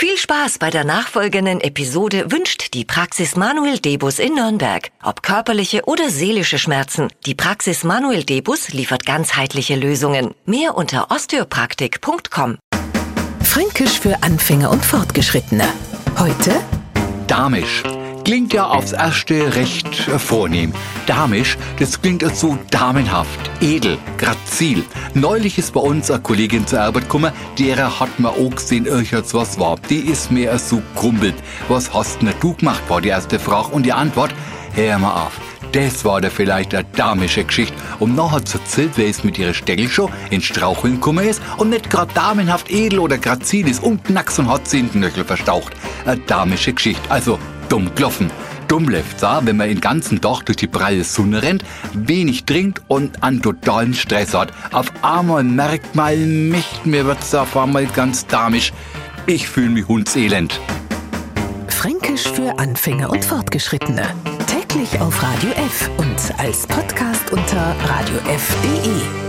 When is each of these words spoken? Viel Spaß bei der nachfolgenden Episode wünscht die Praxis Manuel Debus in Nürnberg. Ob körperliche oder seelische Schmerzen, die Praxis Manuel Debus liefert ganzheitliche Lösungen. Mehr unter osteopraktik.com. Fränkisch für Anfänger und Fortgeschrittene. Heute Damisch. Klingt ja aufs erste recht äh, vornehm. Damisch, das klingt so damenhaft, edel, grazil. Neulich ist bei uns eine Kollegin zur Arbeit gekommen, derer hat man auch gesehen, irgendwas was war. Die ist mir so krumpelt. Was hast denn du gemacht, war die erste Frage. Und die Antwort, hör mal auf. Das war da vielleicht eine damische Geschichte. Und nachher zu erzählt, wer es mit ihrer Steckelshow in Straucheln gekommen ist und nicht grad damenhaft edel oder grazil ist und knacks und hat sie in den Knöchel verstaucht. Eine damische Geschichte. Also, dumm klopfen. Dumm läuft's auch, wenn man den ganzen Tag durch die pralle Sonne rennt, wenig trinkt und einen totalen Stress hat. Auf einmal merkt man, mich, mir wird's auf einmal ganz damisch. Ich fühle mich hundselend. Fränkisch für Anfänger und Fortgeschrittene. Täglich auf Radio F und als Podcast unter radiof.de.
Viel 0.00 0.16
Spaß 0.16 0.58
bei 0.58 0.70
der 0.70 0.84
nachfolgenden 0.84 1.60
Episode 1.60 2.30
wünscht 2.30 2.72
die 2.72 2.84
Praxis 2.84 3.34
Manuel 3.34 3.80
Debus 3.80 4.20
in 4.20 4.36
Nürnberg. 4.36 4.92
Ob 5.02 5.24
körperliche 5.24 5.86
oder 5.86 6.08
seelische 6.08 6.60
Schmerzen, 6.60 7.08
die 7.26 7.34
Praxis 7.34 7.82
Manuel 7.82 8.22
Debus 8.22 8.68
liefert 8.68 9.04
ganzheitliche 9.04 9.74
Lösungen. 9.74 10.36
Mehr 10.46 10.76
unter 10.76 11.10
osteopraktik.com. 11.10 12.58
Fränkisch 13.42 13.98
für 13.98 14.22
Anfänger 14.22 14.70
und 14.70 14.84
Fortgeschrittene. 14.84 15.64
Heute 16.16 16.52
Damisch. 17.26 17.82
Klingt 18.24 18.52
ja 18.52 18.68
aufs 18.68 18.92
erste 18.92 19.56
recht 19.56 20.06
äh, 20.06 20.20
vornehm. 20.20 20.74
Damisch, 21.08 21.56
das 21.78 22.02
klingt 22.02 22.22
so 22.36 22.58
damenhaft, 22.70 23.50
edel, 23.62 23.96
grazil. 24.18 24.84
Neulich 25.14 25.56
ist 25.56 25.72
bei 25.72 25.80
uns 25.80 26.10
eine 26.10 26.20
Kollegin 26.20 26.66
zur 26.66 26.82
Arbeit 26.82 27.04
gekommen, 27.04 27.32
derer 27.58 27.98
hat 27.98 28.20
man 28.20 28.32
auch 28.32 28.54
gesehen, 28.54 28.84
irgendwas 28.84 29.32
was 29.32 29.58
war. 29.58 29.76
Die 29.88 30.00
ist 30.00 30.30
mir 30.30 30.58
so 30.58 30.82
krumpelt. 30.94 31.36
Was 31.68 31.94
hast 31.94 32.20
denn 32.20 32.34
du 32.40 32.52
gemacht, 32.52 32.82
war 32.88 33.00
die 33.00 33.08
erste 33.08 33.38
Frage. 33.38 33.68
Und 33.68 33.86
die 33.86 33.92
Antwort, 33.94 34.34
hör 34.74 34.98
mal 34.98 35.22
auf. 35.22 35.32
Das 35.72 36.04
war 36.04 36.20
da 36.20 36.28
vielleicht 36.28 36.74
eine 36.74 36.86
damische 36.94 37.42
Geschichte. 37.42 37.74
Und 38.00 38.14
nachher 38.14 38.44
zu 38.44 38.58
erzählt, 38.58 38.92
wer 38.96 39.08
es 39.08 39.24
mit 39.24 39.38
ihrer 39.38 39.54
Steckelshow 39.54 40.10
in 40.28 40.42
Straucheln 40.42 40.96
gekommen 40.96 41.26
ist 41.26 41.40
und 41.56 41.70
nicht 41.70 41.88
grad 41.88 42.14
damenhaft 42.14 42.70
edel 42.70 42.98
oder 42.98 43.16
grazil 43.16 43.66
ist 43.66 43.82
und 43.82 44.04
knacks 44.04 44.38
und 44.38 44.48
hat 44.48 44.68
sie 44.68 44.80
in 44.80 44.90
den 44.90 45.00
Knöchel 45.00 45.24
verstaucht. 45.24 45.72
Eine 46.04 46.20
damische 46.20 46.74
Geschichte. 46.74 47.10
Also, 47.10 47.38
dumm 47.70 47.94
klopfen. 47.94 48.30
Dumm 48.68 48.86
läuft's 48.88 49.24
auch, 49.24 49.44
wenn 49.46 49.56
man 49.56 49.68
den 49.68 49.80
ganzen 49.80 50.20
Tag 50.20 50.44
durch 50.44 50.56
die 50.56 50.66
pralle 50.66 51.02
Sonne 51.02 51.42
rennt, 51.42 51.64
wenig 51.94 52.44
trinkt 52.44 52.82
und 52.88 53.22
einen 53.22 53.40
totalen 53.40 53.94
Stress 53.94 54.34
hat. 54.34 54.52
Auf 54.72 54.92
einmal 55.02 55.42
merkt 55.42 55.94
man, 55.94 56.50
mich, 56.50 56.84
mir 56.84 57.06
wird's 57.06 57.34
auf 57.34 57.56
einmal 57.56 57.86
ganz 57.86 58.26
damisch. 58.26 58.72
Ich 59.26 59.48
fühle 59.48 59.70
mich 59.70 59.88
hundselend. 59.88 60.60
Fränkisch 61.68 62.28
für 62.28 62.58
Anfänger 62.58 63.10
und 63.10 63.24
Fortgeschrittene. 63.24 64.02
Täglich 64.46 65.00
auf 65.00 65.22
Radio 65.22 65.50
F 65.52 65.90
und 65.96 66.38
als 66.38 66.66
Podcast 66.66 67.32
unter 67.32 67.74
radiof.de. 67.86 69.27